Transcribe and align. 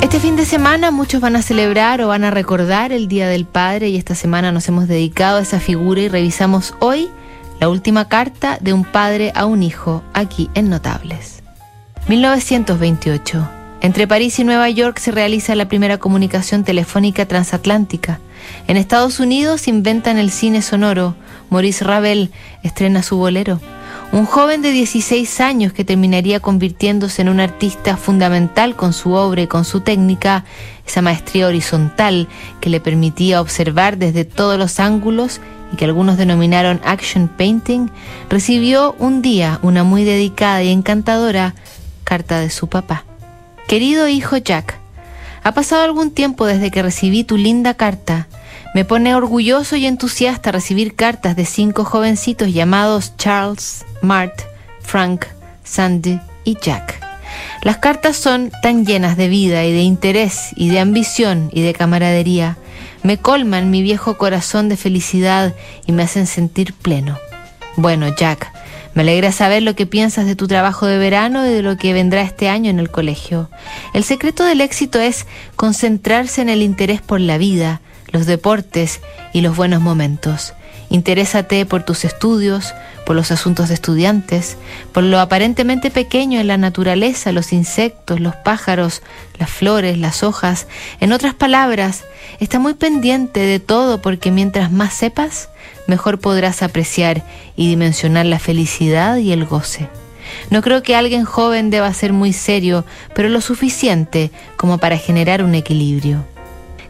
Este 0.00 0.20
fin 0.20 0.36
de 0.36 0.44
semana 0.44 0.92
muchos 0.92 1.20
van 1.20 1.34
a 1.34 1.42
celebrar 1.42 2.00
o 2.00 2.08
van 2.08 2.22
a 2.22 2.30
recordar 2.30 2.92
el 2.92 3.08
Día 3.08 3.28
del 3.28 3.46
Padre 3.46 3.88
y 3.88 3.96
esta 3.96 4.14
semana 4.14 4.52
nos 4.52 4.68
hemos 4.68 4.86
dedicado 4.86 5.38
a 5.38 5.42
esa 5.42 5.58
figura 5.58 6.00
y 6.00 6.08
revisamos 6.08 6.74
hoy 6.78 7.08
la 7.58 7.68
última 7.68 8.08
carta 8.08 8.58
de 8.60 8.72
un 8.72 8.84
padre 8.84 9.32
a 9.34 9.44
un 9.44 9.64
hijo 9.64 10.04
aquí 10.14 10.50
en 10.54 10.70
Notables. 10.70 11.42
1928. 12.06 13.48
Entre 13.80 14.06
París 14.06 14.38
y 14.38 14.44
Nueva 14.44 14.70
York 14.70 14.98
se 14.98 15.10
realiza 15.10 15.56
la 15.56 15.68
primera 15.68 15.98
comunicación 15.98 16.62
telefónica 16.62 17.26
transatlántica. 17.26 18.20
En 18.68 18.76
Estados 18.76 19.18
Unidos 19.18 19.66
inventan 19.66 20.16
el 20.16 20.30
cine 20.30 20.62
sonoro. 20.62 21.16
Maurice 21.50 21.84
Ravel 21.84 22.30
estrena 22.62 23.02
su 23.02 23.16
bolero. 23.16 23.60
Un 24.10 24.24
joven 24.24 24.62
de 24.62 24.70
16 24.70 25.40
años 25.40 25.74
que 25.74 25.84
terminaría 25.84 26.40
convirtiéndose 26.40 27.20
en 27.20 27.28
un 27.28 27.40
artista 27.40 27.98
fundamental 27.98 28.74
con 28.74 28.94
su 28.94 29.12
obra 29.12 29.42
y 29.42 29.46
con 29.46 29.66
su 29.66 29.80
técnica, 29.82 30.44
esa 30.86 31.02
maestría 31.02 31.46
horizontal 31.46 32.26
que 32.62 32.70
le 32.70 32.80
permitía 32.80 33.40
observar 33.40 33.98
desde 33.98 34.24
todos 34.24 34.58
los 34.58 34.80
ángulos 34.80 35.42
y 35.74 35.76
que 35.76 35.84
algunos 35.84 36.16
denominaron 36.16 36.80
action 36.84 37.28
painting, 37.28 37.88
recibió 38.30 38.96
un 38.98 39.20
día 39.20 39.58
una 39.62 39.84
muy 39.84 40.04
dedicada 40.04 40.62
y 40.62 40.72
encantadora 40.72 41.54
carta 42.04 42.40
de 42.40 42.48
su 42.48 42.66
papá. 42.66 43.04
Querido 43.68 44.08
hijo 44.08 44.38
Jack, 44.38 44.78
ha 45.42 45.52
pasado 45.52 45.82
algún 45.82 46.12
tiempo 46.12 46.46
desde 46.46 46.70
que 46.70 46.82
recibí 46.82 47.24
tu 47.24 47.36
linda 47.36 47.74
carta. 47.74 48.26
Me 48.74 48.84
pone 48.84 49.14
orgulloso 49.14 49.76
y 49.76 49.86
entusiasta 49.86 50.52
recibir 50.52 50.94
cartas 50.94 51.36
de 51.36 51.46
cinco 51.46 51.84
jovencitos 51.84 52.52
llamados 52.52 53.16
Charles, 53.16 53.84
Mart, 54.02 54.42
Frank, 54.80 55.24
Sandy 55.64 56.20
y 56.44 56.56
Jack. 56.60 57.00
Las 57.62 57.78
cartas 57.78 58.16
son 58.16 58.52
tan 58.62 58.86
llenas 58.86 59.16
de 59.16 59.28
vida 59.28 59.64
y 59.64 59.72
de 59.72 59.82
interés 59.82 60.50
y 60.54 60.68
de 60.68 60.80
ambición 60.80 61.50
y 61.52 61.62
de 61.62 61.72
camaradería. 61.72 62.56
Me 63.02 63.16
colman 63.16 63.70
mi 63.70 63.82
viejo 63.82 64.18
corazón 64.18 64.68
de 64.68 64.76
felicidad 64.76 65.54
y 65.86 65.92
me 65.92 66.02
hacen 66.02 66.26
sentir 66.26 66.74
pleno. 66.74 67.18
Bueno, 67.76 68.14
Jack, 68.14 68.52
me 68.94 69.02
alegra 69.02 69.32
saber 69.32 69.62
lo 69.62 69.74
que 69.74 69.86
piensas 69.86 70.26
de 70.26 70.36
tu 70.36 70.48
trabajo 70.48 70.86
de 70.86 70.98
verano 70.98 71.46
y 71.46 71.50
de 71.50 71.62
lo 71.62 71.76
que 71.76 71.92
vendrá 71.92 72.22
este 72.22 72.48
año 72.48 72.70
en 72.70 72.80
el 72.80 72.90
colegio. 72.90 73.48
El 73.94 74.04
secreto 74.04 74.44
del 74.44 74.60
éxito 74.60 75.00
es 75.00 75.26
concentrarse 75.56 76.42
en 76.42 76.48
el 76.48 76.62
interés 76.62 77.00
por 77.00 77.20
la 77.20 77.38
vida, 77.38 77.80
los 78.10 78.26
deportes 78.26 79.00
y 79.32 79.40
los 79.40 79.56
buenos 79.56 79.80
momentos. 79.80 80.54
Interésate 80.90 81.66
por 81.66 81.82
tus 81.82 82.04
estudios, 82.04 82.74
por 83.04 83.14
los 83.14 83.30
asuntos 83.30 83.68
de 83.68 83.74
estudiantes, 83.74 84.56
por 84.92 85.02
lo 85.02 85.20
aparentemente 85.20 85.90
pequeño 85.90 86.40
en 86.40 86.46
la 86.46 86.56
naturaleza, 86.56 87.32
los 87.32 87.52
insectos, 87.52 88.20
los 88.20 88.36
pájaros, 88.36 89.02
las 89.38 89.50
flores, 89.50 89.98
las 89.98 90.22
hojas. 90.22 90.66
En 91.00 91.12
otras 91.12 91.34
palabras, 91.34 92.04
está 92.40 92.58
muy 92.58 92.74
pendiente 92.74 93.40
de 93.40 93.60
todo 93.60 94.00
porque 94.00 94.30
mientras 94.30 94.72
más 94.72 94.94
sepas, 94.94 95.50
mejor 95.86 96.20
podrás 96.20 96.62
apreciar 96.62 97.22
y 97.56 97.68
dimensionar 97.68 98.24
la 98.26 98.38
felicidad 98.38 99.16
y 99.16 99.32
el 99.32 99.44
goce. 99.44 99.88
No 100.50 100.62
creo 100.62 100.82
que 100.82 100.96
alguien 100.96 101.24
joven 101.24 101.70
deba 101.70 101.92
ser 101.92 102.12
muy 102.12 102.32
serio, 102.32 102.84
pero 103.14 103.28
lo 103.28 103.40
suficiente 103.40 104.30
como 104.56 104.78
para 104.78 104.98
generar 104.98 105.42
un 105.42 105.54
equilibrio. 105.54 106.24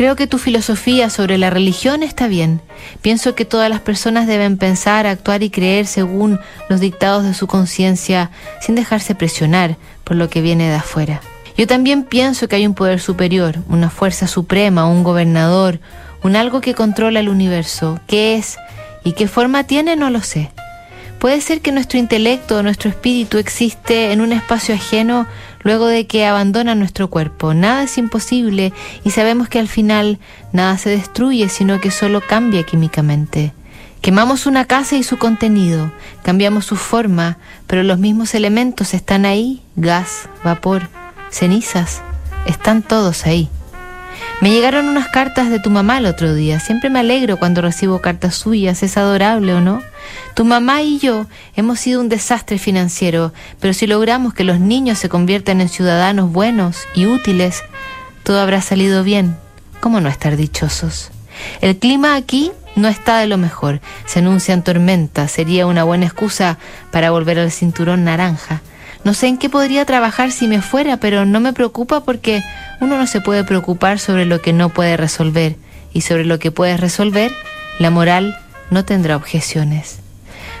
Creo 0.00 0.16
que 0.16 0.26
tu 0.26 0.38
filosofía 0.38 1.10
sobre 1.10 1.36
la 1.36 1.50
religión 1.50 2.02
está 2.02 2.26
bien. 2.26 2.62
Pienso 3.02 3.34
que 3.34 3.44
todas 3.44 3.68
las 3.68 3.80
personas 3.80 4.26
deben 4.26 4.56
pensar, 4.56 5.06
actuar 5.06 5.42
y 5.42 5.50
creer 5.50 5.86
según 5.86 6.40
los 6.70 6.80
dictados 6.80 7.22
de 7.22 7.34
su 7.34 7.46
conciencia, 7.46 8.30
sin 8.62 8.76
dejarse 8.76 9.14
presionar 9.14 9.76
por 10.02 10.16
lo 10.16 10.30
que 10.30 10.40
viene 10.40 10.70
de 10.70 10.76
afuera. 10.76 11.20
Yo 11.54 11.66
también 11.66 12.04
pienso 12.04 12.48
que 12.48 12.56
hay 12.56 12.66
un 12.66 12.72
poder 12.72 12.98
superior, 12.98 13.58
una 13.68 13.90
fuerza 13.90 14.26
suprema, 14.26 14.88
un 14.88 15.04
gobernador, 15.04 15.80
un 16.22 16.34
algo 16.34 16.62
que 16.62 16.72
controla 16.72 17.20
el 17.20 17.28
universo. 17.28 18.00
¿Qué 18.06 18.36
es 18.36 18.56
y 19.04 19.12
qué 19.12 19.28
forma 19.28 19.64
tiene? 19.64 19.96
No 19.96 20.08
lo 20.08 20.22
sé. 20.22 20.50
Puede 21.18 21.42
ser 21.42 21.60
que 21.60 21.72
nuestro 21.72 21.98
intelecto 21.98 22.62
nuestro 22.62 22.88
espíritu 22.88 23.36
existe 23.36 24.12
en 24.12 24.22
un 24.22 24.32
espacio 24.32 24.74
ajeno 24.74 25.26
luego 25.62 25.86
de 25.86 26.06
que 26.06 26.26
abandona 26.26 26.74
nuestro 26.74 27.10
cuerpo. 27.10 27.54
Nada 27.54 27.84
es 27.84 27.98
imposible 27.98 28.72
y 29.04 29.10
sabemos 29.10 29.48
que 29.48 29.58
al 29.58 29.68
final 29.68 30.18
nada 30.52 30.76
se 30.78 30.90
destruye, 30.90 31.48
sino 31.48 31.80
que 31.80 31.90
solo 31.90 32.20
cambia 32.20 32.62
químicamente. 32.64 33.52
Quemamos 34.00 34.46
una 34.46 34.64
casa 34.64 34.96
y 34.96 35.02
su 35.02 35.18
contenido, 35.18 35.92
cambiamos 36.22 36.64
su 36.64 36.76
forma, 36.76 37.36
pero 37.66 37.82
los 37.82 37.98
mismos 37.98 38.34
elementos 38.34 38.94
están 38.94 39.26
ahí, 39.26 39.62
gas, 39.76 40.28
vapor, 40.42 40.88
cenizas, 41.30 42.00
están 42.46 42.82
todos 42.82 43.26
ahí. 43.26 43.50
Me 44.40 44.50
llegaron 44.50 44.88
unas 44.88 45.08
cartas 45.08 45.50
de 45.50 45.58
tu 45.58 45.70
mamá 45.70 45.98
el 45.98 46.06
otro 46.06 46.34
día. 46.34 46.60
Siempre 46.60 46.88
me 46.88 46.98
alegro 46.98 47.38
cuando 47.38 47.60
recibo 47.60 48.00
cartas 48.00 48.34
suyas. 48.34 48.82
Es 48.82 48.96
adorable, 48.96 49.54
¿o 49.54 49.60
no? 49.60 49.82
Tu 50.34 50.44
mamá 50.44 50.82
y 50.82 50.98
yo 50.98 51.26
hemos 51.56 51.80
sido 51.80 52.00
un 52.00 52.08
desastre 52.08 52.58
financiero, 52.58 53.32
pero 53.60 53.74
si 53.74 53.86
logramos 53.86 54.32
que 54.32 54.44
los 54.44 54.58
niños 54.58 54.98
se 54.98 55.08
conviertan 55.08 55.60
en 55.60 55.68
ciudadanos 55.68 56.32
buenos 56.32 56.78
y 56.94 57.06
útiles, 57.06 57.62
todo 58.22 58.40
habrá 58.40 58.62
salido 58.62 59.04
bien. 59.04 59.36
¿Cómo 59.80 60.00
no 60.00 60.08
estar 60.08 60.36
dichosos? 60.36 61.10
El 61.60 61.76
clima 61.76 62.14
aquí 62.14 62.52
no 62.76 62.88
está 62.88 63.18
de 63.18 63.26
lo 63.26 63.38
mejor. 63.38 63.80
Se 64.06 64.20
anuncian 64.20 64.64
tormentas. 64.64 65.30
Sería 65.30 65.66
una 65.66 65.84
buena 65.84 66.06
excusa 66.06 66.58
para 66.90 67.10
volver 67.10 67.38
al 67.38 67.50
cinturón 67.50 68.04
naranja. 68.04 68.62
No 69.04 69.14
sé 69.14 69.28
en 69.28 69.38
qué 69.38 69.48
podría 69.48 69.84
trabajar 69.86 70.30
si 70.30 70.46
me 70.46 70.60
fuera, 70.60 70.98
pero 70.98 71.24
no 71.24 71.40
me 71.40 71.52
preocupa 71.52 72.04
porque 72.04 72.42
uno 72.80 72.96
no 72.96 73.06
se 73.06 73.20
puede 73.20 73.44
preocupar 73.44 73.98
sobre 73.98 74.24
lo 74.24 74.40
que 74.40 74.52
no 74.52 74.70
puede 74.70 74.96
resolver 74.96 75.56
y 75.92 76.00
sobre 76.00 76.24
lo 76.24 76.38
que 76.38 76.50
puedes 76.50 76.80
resolver, 76.80 77.32
la 77.78 77.90
moral 77.90 78.38
no 78.70 78.84
tendrá 78.84 79.16
objeciones. 79.16 79.98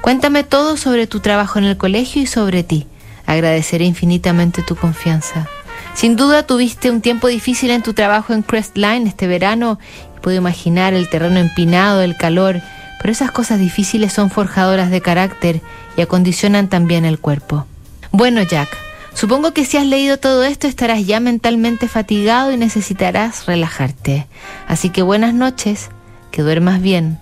Cuéntame 0.00 0.44
todo 0.44 0.76
sobre 0.76 1.06
tu 1.06 1.20
trabajo 1.20 1.58
en 1.58 1.64
el 1.64 1.76
colegio 1.76 2.22
y 2.22 2.26
sobre 2.26 2.62
ti. 2.62 2.86
Agradeceré 3.26 3.84
infinitamente 3.84 4.62
tu 4.62 4.76
confianza. 4.76 5.48
Sin 5.94 6.16
duda 6.16 6.42
tuviste 6.44 6.90
un 6.90 7.00
tiempo 7.00 7.28
difícil 7.28 7.70
en 7.70 7.82
tu 7.82 7.94
trabajo 7.94 8.34
en 8.34 8.42
Crestline 8.42 9.06
este 9.06 9.26
verano 9.26 9.78
y 10.16 10.20
puedo 10.20 10.36
imaginar 10.36 10.92
el 10.92 11.08
terreno 11.08 11.38
empinado, 11.38 12.02
el 12.02 12.16
calor, 12.16 12.60
pero 13.00 13.12
esas 13.12 13.30
cosas 13.30 13.58
difíciles 13.58 14.12
son 14.12 14.30
forjadoras 14.30 14.90
de 14.90 15.00
carácter 15.00 15.60
y 15.96 16.02
acondicionan 16.02 16.68
también 16.68 17.04
el 17.04 17.18
cuerpo. 17.18 17.66
Bueno, 18.10 18.42
Jack, 18.42 18.68
supongo 19.14 19.52
que 19.52 19.64
si 19.64 19.76
has 19.76 19.86
leído 19.86 20.18
todo 20.18 20.44
esto 20.44 20.66
estarás 20.66 21.06
ya 21.06 21.20
mentalmente 21.20 21.88
fatigado 21.88 22.52
y 22.52 22.56
necesitarás 22.56 23.46
relajarte. 23.46 24.26
Así 24.68 24.90
que 24.90 25.02
buenas 25.02 25.34
noches, 25.34 25.90
que 26.30 26.42
duermas 26.42 26.82
bien, 26.82 27.18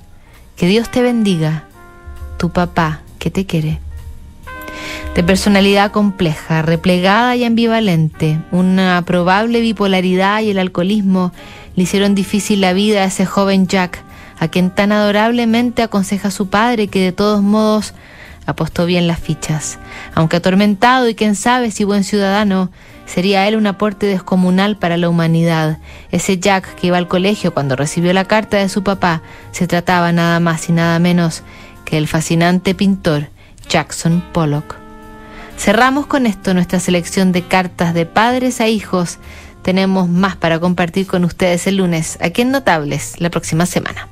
que 0.56 0.66
Dios 0.66 0.90
te 0.90 1.02
bendiga, 1.02 1.64
tu 2.38 2.50
papá 2.50 3.02
que 3.18 3.30
te 3.30 3.46
quiere. 3.46 3.80
De 5.14 5.22
personalidad 5.22 5.90
compleja, 5.90 6.62
replegada 6.62 7.36
y 7.36 7.44
ambivalente, 7.44 8.40
una 8.50 9.02
probable 9.04 9.60
bipolaridad 9.60 10.40
y 10.40 10.50
el 10.50 10.58
alcoholismo 10.58 11.32
le 11.76 11.82
hicieron 11.82 12.14
difícil 12.14 12.60
la 12.60 12.72
vida 12.72 13.02
a 13.02 13.04
ese 13.04 13.26
joven 13.26 13.66
Jack, 13.66 14.02
a 14.38 14.48
quien 14.48 14.70
tan 14.74 14.90
adorablemente 14.90 15.82
aconseja 15.82 16.30
su 16.30 16.48
padre 16.48 16.88
que 16.88 17.00
de 17.00 17.12
todos 17.12 17.42
modos 17.42 17.94
apostó 18.46 18.86
bien 18.86 19.06
las 19.06 19.20
fichas. 19.20 19.78
Aunque 20.14 20.36
atormentado 20.36 21.08
y 21.08 21.14
quién 21.14 21.34
sabe 21.34 21.70
si 21.70 21.84
buen 21.84 22.04
ciudadano, 22.04 22.70
sería 23.06 23.46
él 23.48 23.56
un 23.56 23.66
aporte 23.66 24.06
descomunal 24.06 24.76
para 24.76 24.96
la 24.96 25.08
humanidad. 25.08 25.78
Ese 26.10 26.38
Jack 26.38 26.74
que 26.74 26.88
iba 26.88 26.98
al 26.98 27.08
colegio 27.08 27.52
cuando 27.54 27.76
recibió 27.76 28.12
la 28.12 28.24
carta 28.24 28.56
de 28.58 28.68
su 28.68 28.82
papá 28.82 29.22
se 29.50 29.66
trataba 29.66 30.12
nada 30.12 30.40
más 30.40 30.68
y 30.68 30.72
nada 30.72 30.98
menos 30.98 31.42
que 31.84 31.98
el 31.98 32.08
fascinante 32.08 32.74
pintor 32.74 33.28
Jackson 33.68 34.22
Pollock. 34.32 34.76
Cerramos 35.56 36.06
con 36.06 36.26
esto 36.26 36.54
nuestra 36.54 36.80
selección 36.80 37.32
de 37.32 37.42
cartas 37.42 37.94
de 37.94 38.06
padres 38.06 38.60
a 38.60 38.68
hijos. 38.68 39.18
Tenemos 39.62 40.08
más 40.08 40.34
para 40.34 40.58
compartir 40.58 41.06
con 41.06 41.24
ustedes 41.24 41.66
el 41.66 41.76
lunes, 41.76 42.18
aquí 42.20 42.42
en 42.42 42.50
Notables, 42.50 43.20
la 43.20 43.30
próxima 43.30 43.66
semana. 43.66 44.11